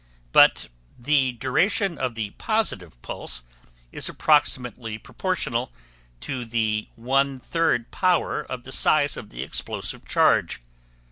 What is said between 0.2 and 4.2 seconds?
But the duration of the positive pulse is